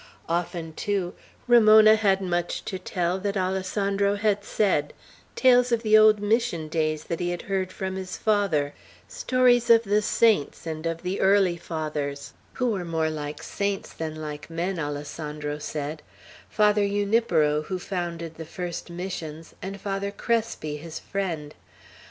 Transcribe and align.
Often, 0.27 0.73
too, 0.73 1.13
Ramona 1.47 1.95
had 1.95 2.23
much 2.23 2.65
to 2.65 2.79
tell 2.79 3.19
that 3.19 3.37
Alessandro 3.37 4.15
had 4.15 4.43
said, 4.43 4.93
tales 5.35 5.71
of 5.71 5.83
the 5.83 5.95
old 5.95 6.19
Mission 6.19 6.69
days 6.69 7.03
that 7.03 7.19
he 7.19 7.29
had 7.29 7.43
heard 7.43 7.71
from 7.71 7.95
his 7.95 8.17
father; 8.17 8.73
stories 9.07 9.69
of 9.69 9.83
saints, 10.03 10.65
and 10.65 10.87
of 10.87 11.03
the 11.03 11.19
early 11.21 11.55
Fathers, 11.55 12.33
who 12.53 12.71
were 12.71 12.83
more 12.83 13.11
like 13.11 13.43
saints 13.43 13.93
than 13.93 14.15
like 14.15 14.49
men, 14.49 14.79
Alessandro 14.79 15.59
said, 15.59 16.01
Father 16.49 16.83
Junipero, 16.87 17.61
who 17.61 17.77
founded 17.77 18.37
the 18.37 18.43
first 18.45 18.89
Missions, 18.89 19.53
and 19.61 19.79
Father 19.79 20.09
Crespi, 20.09 20.77
his 20.77 20.97
friend. 20.97 21.53